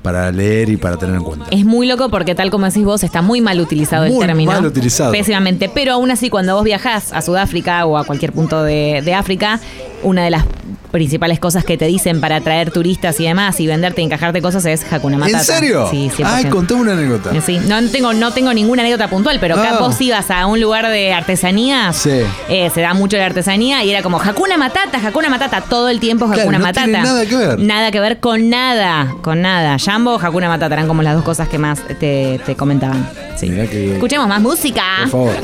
para 0.01 0.31
leer 0.31 0.69
y 0.69 0.77
para 0.77 0.97
tener 0.97 1.15
en 1.15 1.23
cuenta. 1.23 1.45
Es 1.51 1.65
muy 1.65 1.87
loco 1.87 2.09
porque 2.09 2.35
tal 2.35 2.49
como 2.49 2.65
decís 2.65 2.85
vos, 2.85 3.03
está 3.03 3.21
muy 3.21 3.41
mal 3.41 3.59
utilizado 3.59 4.05
el 4.05 4.13
Muy 4.13 4.25
término. 4.25 4.51
mal 4.51 4.65
utilizado. 4.65 5.11
Pésimamente. 5.11 5.69
Pero 5.73 5.93
aún 5.93 6.11
así, 6.11 6.29
cuando 6.29 6.55
vos 6.55 6.63
viajás 6.63 7.11
a 7.13 7.21
Sudáfrica 7.21 7.85
o 7.85 7.97
a 7.97 8.03
cualquier 8.05 8.31
punto 8.31 8.63
de, 8.63 9.01
de 9.03 9.13
África, 9.13 9.59
una 10.03 10.23
de 10.23 10.29
las 10.29 10.43
principales 10.91 11.39
cosas 11.39 11.65
que 11.65 11.77
te 11.77 11.85
dicen 11.85 12.21
para 12.21 12.37
atraer 12.37 12.71
turistas 12.71 13.19
y 13.19 13.25
demás 13.25 13.59
y 13.59 13.67
venderte 13.67 14.01
y 14.01 14.05
encajarte 14.05 14.41
cosas 14.41 14.65
es 14.65 14.85
Hakuna 14.91 15.17
Matata. 15.17 15.39
¿En 15.39 15.43
serio? 15.45 15.87
Sí, 15.91 16.09
100%. 16.15 16.23
Ay, 16.25 16.45
contame 16.45 16.81
una 16.81 16.93
anécdota. 16.93 17.31
Sí, 17.41 17.59
no 17.67 17.81
tengo, 17.89 18.13
no 18.13 18.31
tengo 18.31 18.53
ninguna 18.53 18.83
anécdota 18.83 19.09
puntual, 19.09 19.37
pero 19.39 19.55
acá 19.55 19.77
vos 19.79 19.99
ibas 20.01 20.31
a 20.31 20.45
un 20.45 20.61
lugar 20.61 20.87
de 20.87 21.13
artesanía, 21.13 21.91
Sí. 21.93 22.21
eh, 22.49 22.71
se 22.73 22.81
da 22.81 22.93
mucho 22.93 23.17
de 23.17 23.23
artesanía 23.23 23.83
y 23.83 23.91
era 23.91 24.01
como 24.01 24.19
Hakuna 24.21 24.57
Matata, 24.57 24.99
Hakuna 25.05 25.29
Matata, 25.29 25.61
todo 25.61 25.89
el 25.89 25.99
tiempo 25.99 26.25
Claro, 26.27 26.43
Hakuna 26.43 26.57
no 26.59 26.63
Matata. 26.65 26.85
tiene 26.85 27.03
nada 27.03 27.25
que 27.25 27.35
ver. 27.35 27.59
Nada 27.59 27.91
que 27.91 27.99
ver 27.99 28.19
con 28.19 28.49
nada, 28.49 29.13
con 29.21 29.41
nada. 29.41 29.77
Jambo 29.83 30.15
o 30.15 30.19
Hakuna 30.19 30.47
Matata 30.47 30.73
eran 30.75 30.87
como 30.87 31.01
las 31.03 31.15
dos 31.15 31.23
cosas 31.23 31.47
que 31.49 31.57
más 31.57 31.79
te, 31.99 32.39
te 32.45 32.55
comentaban. 32.55 33.07
Sí. 33.35 33.49
Que. 33.49 33.93
Escuchemos 33.93 34.27
más 34.27 34.41
música. 34.41 34.83
Por 35.11 35.11
favor. 35.11 35.35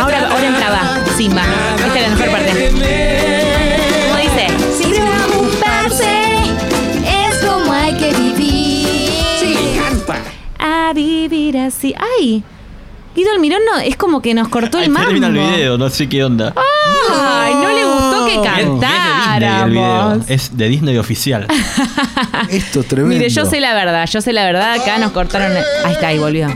Ahora, 0.00 0.28
ahora 0.30 0.46
entraba 0.46 0.80
Simba. 1.16 1.42
Esta 1.78 1.96
es 1.98 2.02
la 2.02 2.14
mejor 2.14 2.30
parte. 2.30 3.55
A 10.86 10.92
vivir 10.92 11.58
así. 11.58 11.96
¡Ay! 11.98 12.44
Guido 13.16 13.32
Almirón 13.32 13.60
no, 13.64 13.78
es 13.80 13.96
como 13.96 14.20
que 14.22 14.34
nos 14.34 14.48
cortó 14.48 14.78
el 14.78 14.90
mambo. 14.90 15.08
termina 15.08 15.26
el 15.28 15.32
video, 15.32 15.78
no 15.78 15.88
sé 15.90 16.08
qué 16.08 16.22
onda. 16.22 16.52
Ay, 17.12 17.54
no 17.54 17.72
le 17.72 17.84
gustó 17.84 18.26
que 18.26 18.34
Es- 18.34 18.38
es 18.38 18.42
de 18.42 18.66
Disney 18.66 19.64
el 19.64 19.70
video. 19.70 19.82
cantáramos. 19.82 20.30
Es 20.30 20.56
de 20.56 20.68
Disney 20.68 20.98
oficial. 20.98 21.46
Esto 22.50 22.80
es 22.80 22.88
tremendo. 22.88 23.16
Mire, 23.16 23.28
yo 23.30 23.44
sé 23.46 23.60
la 23.60 23.74
verdad, 23.74 24.06
yo 24.10 24.20
sé 24.20 24.32
la 24.32 24.44
verdad, 24.44 24.74
acá 24.74 24.98
nos 24.98 25.12
cortaron. 25.12 25.50
el- 25.56 25.64
Ahí 25.84 25.92
está, 25.92 26.08
ahí 26.08 26.18
volvió. 26.18 26.48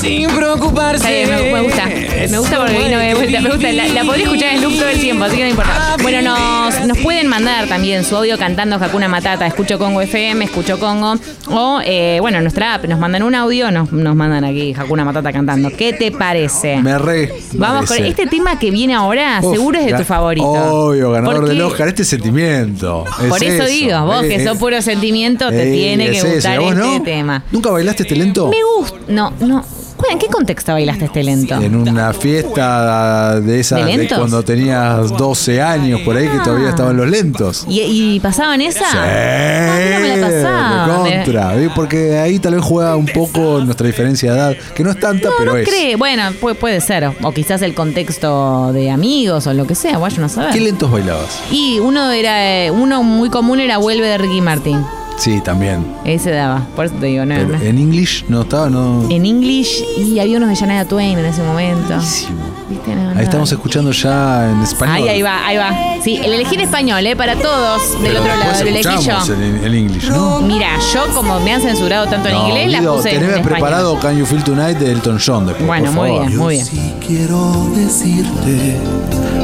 Sin 0.00 0.30
preocuparse. 0.30 1.22
Está 1.24 1.36
bien, 1.36 1.52
me, 1.52 1.52
me 1.52 1.60
gusta. 1.62 1.86
Me 1.86 2.38
gusta 2.38 2.56
porque 2.58 2.72
vino 2.78 2.98
de 2.98 3.14
vuelta. 3.14 3.40
Me 3.40 3.50
gusta. 3.50 3.72
La, 3.72 3.88
la 3.88 4.04
podría 4.04 4.24
escuchar 4.24 4.54
en 4.54 4.62
loop 4.62 4.72
todo 4.74 4.88
el 4.88 5.00
tiempo, 5.00 5.24
así 5.24 5.36
que 5.36 5.42
no 5.44 5.48
importa. 5.50 5.96
Bueno, 6.02 6.22
nos, 6.22 6.86
nos 6.86 6.98
pueden 6.98 7.26
mandar 7.28 7.66
también 7.66 8.04
su 8.04 8.16
audio 8.16 8.38
cantando 8.38 8.76
Hakuna 8.76 9.08
Matata. 9.08 9.46
Escucho 9.46 9.78
Congo 9.78 10.00
FM, 10.02 10.44
escucho 10.44 10.78
Congo. 10.78 11.14
O, 11.48 11.80
eh, 11.84 12.18
bueno, 12.20 12.40
nuestra 12.40 12.74
app. 12.74 12.84
Nos 12.84 12.98
mandan 12.98 13.22
un 13.22 13.34
audio, 13.34 13.70
nos, 13.70 13.90
nos 13.92 14.14
mandan 14.14 14.44
aquí 14.44 14.74
Hakuna 14.78 15.04
Matata 15.04 15.32
cantando. 15.46 15.76
¿Qué 15.76 15.92
te 15.92 16.10
parece? 16.12 16.76
Me 16.82 16.98
re. 16.98 17.32
Vamos 17.54 17.86
con 17.86 17.98
este 17.98 18.26
tema 18.26 18.58
que 18.58 18.70
viene 18.70 18.94
ahora, 18.94 19.40
Uf, 19.42 19.54
seguro 19.54 19.78
es 19.78 19.86
de 19.86 19.94
tu 19.94 20.04
favorito. 20.04 20.46
Obvio, 20.48 21.10
ganador 21.10 21.48
del 21.48 21.60
Oscar. 21.62 21.88
Este 21.88 22.04
sentimiento. 22.04 23.04
es 23.22 23.28
Por 23.28 23.42
eso, 23.42 23.66
digo, 23.66 24.04
vos 24.04 24.22
que 24.22 24.44
sos 24.44 24.58
puro 24.58 24.80
sentimiento, 24.82 25.50
te 25.50 25.70
tiene 25.72 26.10
que 26.10 26.22
gustar 26.22 26.54
¿Y 26.54 26.56
a 26.56 26.60
vos 26.60 26.72
este 26.72 26.98
no? 26.98 27.02
tema. 27.02 27.44
¿Nunca 27.50 27.70
bailaste 27.70 28.02
este 28.04 28.16
lento? 28.16 28.48
Me 28.48 28.62
gusta. 28.78 28.98
No, 29.08 29.32
no. 29.40 29.64
¿En 30.10 30.18
qué 30.18 30.26
contexto 30.26 30.72
bailaste 30.72 31.04
este 31.06 31.22
lento? 31.22 31.54
En 31.60 31.76
una 31.76 32.12
fiesta 32.12 33.40
de 33.40 33.60
esas 33.60 33.86
¿De 33.86 33.96
de, 33.96 34.08
cuando 34.08 34.42
tenías 34.42 35.10
12 35.16 35.62
años 35.62 36.00
por 36.02 36.16
ahí 36.16 36.28
que 36.28 36.38
todavía 36.40 36.66
Ah. 36.66 36.70
estaban 36.70 36.96
los 36.96 37.08
lentos. 37.08 37.64
¿Y, 37.68 37.80
y 38.16 38.20
pasaban 38.20 38.60
esa? 38.60 38.80
Sí, 38.90 38.96
Ah, 38.98 39.76
a 39.76 39.94
no 39.94 40.00
me 40.00 40.16
la 40.16 40.26
pasaban. 40.26 41.04
de 41.04 41.10
contra, 41.24 41.54
porque 41.74 42.18
ahí 42.18 42.38
tal 42.38 42.54
vez 42.54 42.64
juega 42.64 42.96
un 42.96 43.06
poco 43.06 43.60
nuestra 43.64 43.86
diferencia 43.86 44.32
de 44.32 44.38
edad, 44.38 44.56
que 44.74 44.82
no 44.82 44.90
es 44.90 44.98
tanta, 45.00 45.28
No, 45.28 45.34
pero 45.38 45.52
no 45.52 45.58
es. 45.58 45.68
cree. 45.68 45.96
Bueno, 45.96 46.22
puede, 46.40 46.54
puede 46.56 46.80
ser. 46.80 47.10
O 47.22 47.32
quizás 47.32 47.62
el 47.62 47.74
contexto 47.74 48.72
de 48.72 48.90
amigos 48.90 49.46
o 49.46 49.54
lo 49.54 49.66
que 49.66 49.74
sea. 49.74 49.98
Vaya 49.98 50.18
no 50.18 50.28
saber. 50.28 50.52
¿Qué 50.52 50.60
lentos 50.60 50.90
bailabas? 50.90 51.40
Y 51.50 51.78
uno 51.78 52.10
era 52.10 52.64
eh, 52.64 52.70
uno 52.70 53.02
muy 53.02 53.30
común 53.30 53.60
era 53.60 53.78
Vuelve 53.78 54.06
de 54.06 54.18
Ricky 54.18 54.40
Martin. 54.40 54.84
Sí, 55.20 55.38
también. 55.42 55.84
Ese 56.06 56.30
daba. 56.30 56.62
Por 56.74 56.86
eso 56.86 56.94
te 56.98 57.06
digo, 57.06 57.26
no, 57.26 57.34
Pero 57.34 57.48
no. 57.48 57.60
en 57.62 57.76
English 57.78 58.24
no 58.28 58.40
estaba, 58.40 58.70
no. 58.70 59.06
En 59.10 59.26
English 59.26 59.84
y 59.98 60.18
había 60.18 60.38
unos 60.38 60.48
de 60.48 60.54
Shania 60.54 60.86
Twain 60.86 61.18
en 61.18 61.26
ese 61.26 61.42
momento. 61.42 61.88
Buenísimo. 61.88 62.38
¿Viste? 62.70 62.94
No, 62.94 63.12
no. 63.12 63.18
Ahí 63.18 63.24
estamos 63.24 63.52
escuchando 63.52 63.90
ya 63.92 64.50
en 64.50 64.62
español. 64.62 64.96
Ahí, 64.96 65.08
ahí 65.08 65.22
va, 65.22 65.46
ahí 65.46 65.56
va. 65.58 65.74
Sí, 66.02 66.16
el 66.24 66.32
elegí 66.32 66.54
en 66.54 66.62
español, 66.62 67.06
¿eh? 67.06 67.14
Para 67.16 67.36
todos 67.36 67.92
del 68.00 68.12
Pero 68.12 68.20
otro 68.20 68.34
lado. 68.36 68.62
Lo 68.62 68.68
elegí 68.70 69.04
yo. 69.06 69.34
en, 69.34 69.64
en 69.66 69.74
English, 69.74 70.08
¿no? 70.08 70.40
Mira, 70.40 70.68
yo 70.94 71.06
como 71.14 71.38
me 71.40 71.52
han 71.52 71.60
censurado 71.60 72.06
tanto 72.06 72.28
en 72.30 72.34
No, 72.36 72.48
inglés, 72.48 72.72
la 72.72 72.78
Guido, 72.78 72.96
puse 72.96 73.08
en 73.10 73.14
teneme 73.16 73.32
español. 73.40 73.52
preparado 73.58 73.98
Can 73.98 74.16
You 74.16 74.24
Feel 74.24 74.42
Tonight 74.44 74.78
de 74.78 74.90
Elton 74.92 75.18
John 75.24 75.44
después, 75.46 75.66
Bueno, 75.66 75.86
por 75.92 75.94
muy 75.96 76.08
favor. 76.10 76.26
bien, 76.28 76.38
muy 76.38 76.54
bien. 76.54 76.66
Sí 76.66 76.94
quiero 77.06 77.66
decirte 77.74 78.78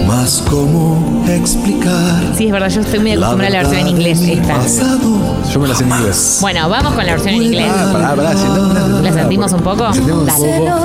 más 0.06 0.42
cómo 0.48 1.24
explicar. 1.28 2.22
Sí, 2.36 2.46
es 2.46 2.52
verdad, 2.52 2.68
yo 2.68 2.80
estoy 2.80 2.98
muy 3.00 3.12
acostumbrada 3.12 3.48
a 3.48 3.62
la 3.62 3.68
versión 3.68 3.80
en 3.80 3.88
inglés, 3.88 4.20
esta. 4.20 4.54
pasado. 4.54 5.36
Yo 5.52 5.60
me 5.60 5.68
la 5.68 5.74
sé 5.74 5.84
en 5.84 5.90
inglés. 5.90 6.38
Bueno, 6.40 6.68
vamos 6.68 6.94
con 6.94 7.04
la 7.06 7.12
versión 7.12 7.34
en 7.34 7.42
inglés. 7.42 7.72
Ah, 7.74 7.90
pará, 7.92 8.14
pará, 8.14 8.32
sentémonos. 8.36 9.02
¿La 9.02 9.12
sentimos 9.12 9.52
un 9.52 9.60
poco? 9.60 9.82
¿La 9.84 9.92
sentimos 9.92 10.20
un 10.20 10.26
Dale. 10.26 10.58
poco? 10.58 10.76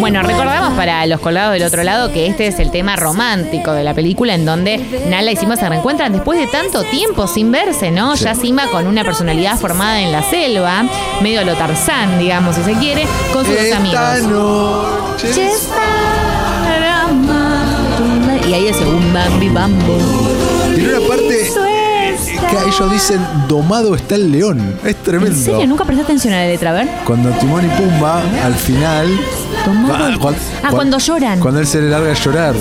Bueno, 0.00 0.22
recordamos 0.22 0.72
para 0.74 1.04
los 1.06 1.20
colgados 1.20 1.52
del 1.52 1.64
otro 1.64 1.82
lado 1.82 2.10
que 2.12 2.26
este 2.26 2.46
es 2.46 2.58
el 2.60 2.70
tema 2.70 2.96
romántico 2.96 3.72
de 3.72 3.84
la 3.84 3.92
película 3.92 4.34
en 4.34 4.46
donde 4.46 4.78
Nala 5.10 5.32
y 5.32 5.36
Simba 5.36 5.56
se 5.56 5.68
reencuentran 5.68 6.12
después 6.12 6.38
de 6.38 6.46
tanto 6.46 6.82
tiempo 6.84 7.26
sin 7.26 7.52
verse, 7.52 7.90
¿no? 7.90 8.14
Ya 8.14 8.34
Simba 8.34 8.68
con 8.68 8.86
una 8.86 9.04
personalidad 9.04 9.58
formada 9.58 10.00
en 10.00 10.10
la 10.10 10.22
selva, 10.22 10.84
medio 11.20 11.44
lo 11.44 11.54
Tarzán, 11.56 12.18
digamos, 12.18 12.56
si 12.56 12.62
se 12.62 12.72
quiere, 12.74 13.06
con 13.34 13.44
sus 13.44 13.54
dos 13.54 13.64
Esta 13.64 13.76
amigos. 13.76 14.22
noche. 14.22 15.50
Y 18.52 18.54
ahí 18.54 18.66
dice 18.66 18.84
un 18.84 19.12
bambi 19.14 19.48
bambo. 19.48 19.96
Tiene 20.74 20.98
una 20.98 21.08
parte 21.08 21.50
que 22.50 22.68
ellos 22.68 22.90
dicen 22.92 23.20
domado 23.48 23.94
está 23.94 24.14
el 24.16 24.30
león. 24.30 24.76
Es 24.84 24.96
tremendo. 24.96 25.34
¿En 25.34 25.42
serio? 25.44 25.66
¿Nunca 25.66 25.86
presté 25.86 26.04
atención 26.04 26.34
a 26.34 26.38
la 26.38 26.46
letra? 26.48 26.70
A 26.70 26.72
ver. 26.74 26.88
Cuando 27.06 27.30
Timón 27.30 27.64
y 27.64 27.68
Pumba 27.68 28.20
al 28.44 28.54
final. 28.54 29.08
Domado. 29.64 29.94
Ah, 30.04 30.16
cuan- 30.20 30.34
Ah, 30.34 30.38
cuan- 30.60 30.72
cuando 30.74 30.98
lloran. 30.98 31.40
Cuando 31.40 31.60
él 31.60 31.66
se 31.66 31.80
le 31.80 31.88
larga 31.88 32.10
a 32.10 32.14
llorar. 32.14 32.54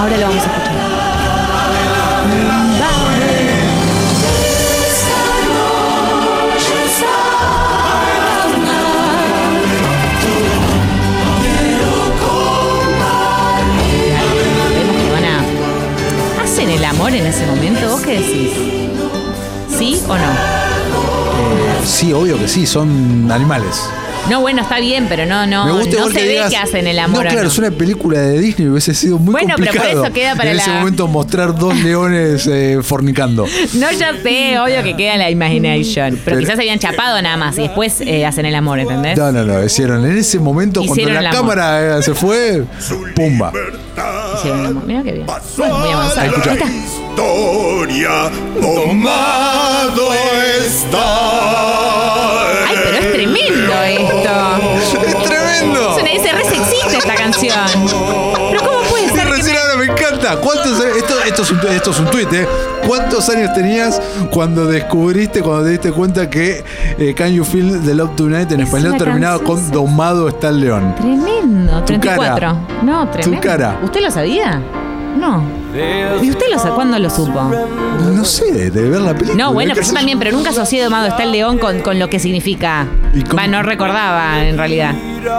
Ahora 0.00 0.16
lo 0.16 0.22
vamos 0.26 0.42
a 0.42 0.46
escuchar. 0.46 2.57
Amor 17.08 17.20
en 17.20 17.26
ese 17.26 17.46
momento? 17.46 17.88
¿Vos 17.88 18.00
qué 18.02 18.12
decís? 18.18 18.50
¿Sí 19.76 20.00
o 20.08 20.14
no? 20.16 21.84
Sí, 21.84 22.12
obvio 22.12 22.38
que 22.38 22.48
sí, 22.48 22.66
son 22.66 23.30
animales. 23.30 23.88
No, 24.28 24.42
bueno, 24.42 24.60
está 24.60 24.78
bien, 24.78 25.06
pero 25.08 25.24
no, 25.24 25.46
no, 25.46 25.64
Me 25.64 25.72
gusta 25.72 26.00
no 26.00 26.08
se 26.08 26.14
que 26.18 26.22
ve 26.26 26.28
digas- 26.34 26.50
que 26.50 26.56
hacen 26.58 26.86
el 26.86 26.98
amor. 26.98 27.22
No, 27.24 27.28
¿o 27.30 27.32
claro, 27.32 27.42
no? 27.44 27.48
es 27.48 27.56
una 27.58 27.70
película 27.70 28.18
de 28.20 28.38
Disney, 28.38 28.68
hubiese 28.68 28.92
sido 28.92 29.16
muy 29.18 29.32
Bueno, 29.32 29.54
pero 29.56 29.68
por 29.70 29.76
complicado. 29.78 30.04
eso 30.04 30.12
queda 30.12 30.34
para 30.34 30.50
en 30.50 30.58
ese 30.58 30.70
momento 30.70 31.08
mostrar 31.08 31.56
dos 31.58 31.74
leones 31.82 32.46
eh, 32.46 32.80
fornicando. 32.82 33.46
No, 33.74 33.90
ya 33.92 34.12
sé, 34.22 34.58
obvio 34.60 34.82
que 34.82 34.94
queda 34.96 35.16
la 35.16 35.30
imagination. 35.30 36.10
Pero, 36.10 36.22
Pero- 36.24 36.38
quizás 36.40 36.56
se 36.56 36.60
habían 36.62 36.78
chapado 36.78 37.22
nada 37.22 37.38
más 37.38 37.56
y 37.56 37.62
después 37.62 38.02
eh, 38.02 38.26
hacen 38.26 38.44
el 38.44 38.54
amor, 38.54 38.80
¿entendés? 38.80 39.16
No, 39.16 39.32
no, 39.32 39.44
no, 39.44 39.64
hicieron 39.64 40.04
en 40.04 40.18
ese 40.18 40.38
momento 40.40 40.82
Hicieron 40.82 41.14
cuando 41.14 41.22
la 41.22 41.30
cámara 41.30 41.98
eh, 41.98 42.02
se 42.02 42.12
fue, 42.12 42.64
pumba. 43.14 43.50
Sí, 44.42 44.50
mira 44.86 45.02
qué 45.02 45.12
bien. 45.12 45.26
Bueno, 45.56 45.78
muy 45.78 45.90
avanzado. 45.90 46.36
Está. 46.36 46.66
Historia 46.66 48.30
tomado 48.60 50.12
está. 50.60 51.06
Ay, 52.68 52.76
pero 52.84 52.96
es 52.98 53.12
tremendo 53.12 53.82
esto. 53.82 54.36
¡Es 55.06 55.22
tremendo! 55.24 55.96
Es 55.96 56.02
una 56.02 56.12
es 56.12 56.32
re 56.32 56.44
sexista 56.44 56.98
esta 56.98 57.14
canción. 57.14 57.68
Pero 58.50 58.60
¿Cuántos, 60.36 60.78
esto, 60.84 61.14
esto, 61.26 61.42
es 61.42 61.50
un, 61.50 61.58
esto 61.70 61.90
es 61.90 62.00
un 62.00 62.06
tuit, 62.06 62.32
¿eh? 62.32 62.46
¿Cuántos 62.86 63.28
años 63.28 63.52
tenías 63.54 64.00
cuando 64.30 64.66
descubriste, 64.66 65.42
cuando 65.42 65.64
te 65.64 65.70
diste 65.70 65.92
cuenta 65.92 66.28
que 66.30 66.64
eh, 66.98 67.14
Can 67.14 67.32
You 67.32 67.44
Feel 67.44 67.82
the 67.84 67.94
Love 67.94 68.16
Tonight 68.16 68.50
en 68.52 68.60
Es 68.60 68.68
español 68.68 68.96
canción 68.98 69.44
con 69.44 69.70
Domado 69.70 70.28
está 70.28 70.48
el 70.48 70.60
león? 70.60 70.94
Tremendo, 70.96 71.78
Tu 71.80 71.86
34. 71.86 72.34
cara. 72.34 72.56
No, 72.82 73.08
tremendo. 73.10 73.40
cara. 73.40 73.78
¿Usted 73.82 74.00
lo 74.00 74.10
sabía? 74.10 74.62
No. 75.18 75.57
¿Y 76.22 76.30
usted 76.30 76.46
lo 76.50 76.58
sa- 76.58 76.70
cuándo 76.70 76.98
lo 76.98 77.10
supo? 77.10 77.42
No 77.42 78.24
sé, 78.24 78.70
de 78.70 78.88
ver 78.88 79.00
la 79.00 79.12
película. 79.14 79.44
No, 79.44 79.52
bueno, 79.52 79.72
pero 79.74 79.86
yo 79.86 79.92
también, 79.92 80.18
pero 80.18 80.32
nunca 80.32 80.50
asocié 80.50 80.82
Domado 80.82 81.06
está 81.08 81.24
el 81.24 81.32
león 81.32 81.58
con, 81.58 81.80
con 81.80 81.98
lo 81.98 82.08
que 82.08 82.18
significa. 82.18 82.86
Va, 83.36 83.46
no 83.46 83.62
recordaba 83.62 84.42
en 84.44 84.56
realidad. 84.56 84.94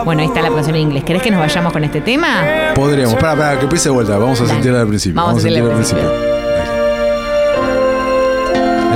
Bueno, 0.05 0.21
ahí 0.21 0.27
está 0.27 0.41
la 0.41 0.49
canción 0.49 0.75
en 0.75 0.81
inglés. 0.83 1.03
¿Querés 1.03 1.21
que 1.23 1.31
nos 1.31 1.39
vayamos 1.39 1.73
con 1.73 1.83
este 1.83 2.01
tema? 2.01 2.43
Podríamos. 2.75 3.15
Para, 3.15 3.35
para, 3.35 3.57
que 3.57 3.63
empiece 3.63 3.85
de 3.89 3.93
vuelta. 3.93 4.17
Vamos 4.17 4.39
a 4.39 4.43
Dale. 4.43 4.53
sentirla 4.55 4.81
al 4.81 4.87
principio. 4.87 5.15
Vamos 5.21 5.29
a 5.29 5.35
Vamos 5.35 5.45
a 5.45 5.49
sentirla 5.49 5.69
al 5.69 5.75
principio. 5.75 6.09
Dale. 6.09 6.29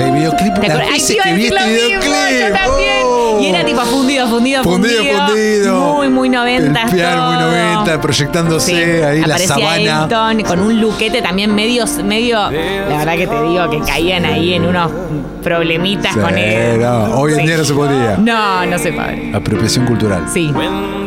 El 0.06 0.12
videoclip. 0.12 0.54
Ay, 0.62 1.02
que 1.02 1.34
vi 1.36 1.46
este 1.46 1.58
mismo, 1.66 1.66
videoclip. 1.66 2.02
yo 2.02 2.54
también. 2.54 3.03
Oh. 3.03 3.03
Y 3.42 3.48
era 3.48 3.66
tipo 3.66 3.82
fundido, 3.82 4.28
fundido, 4.28 4.64
fundido. 4.64 5.04
Fundido, 5.04 5.28
fundido. 5.28 5.94
Muy, 5.96 6.10
muy 6.10 6.30
90. 6.30 6.82
El 6.84 6.90
piano 6.90 7.28
muy 7.28 7.38
todo. 7.38 7.52
90, 7.52 8.02
proyectándose 8.02 8.72
Sí, 8.72 9.02
ahí 9.02 9.22
la 9.22 9.38
sabana. 9.40 10.04
Elton 10.04 10.42
con 10.44 10.60
un 10.60 10.80
luquete 10.82 11.22
también 11.22 11.54
medio, 11.54 11.86
medio. 12.04 12.40
La 12.52 12.98
verdad 12.98 13.16
que 13.16 13.28
te 13.28 13.42
digo 13.42 13.70
que 13.70 13.80
caían 13.80 14.26
ahí 14.26 14.54
en 14.54 14.66
unos 14.66 14.92
problemitas 15.44 16.14
Sí, 16.14 16.20
con 16.20 16.38
él. 16.38 16.80
no, 16.82 17.06
hoy 17.16 17.34
en 17.34 17.46
día 17.46 17.58
no 17.58 17.64
se 17.66 17.74
podría. 17.74 18.18
No, 18.18 18.66
no 18.66 18.80
sé, 18.80 18.94
padre. 18.94 19.32
Apropiación 19.34 19.86
cultural. 19.86 20.26
Sí. 20.34 20.52
Bueno. 20.54 21.04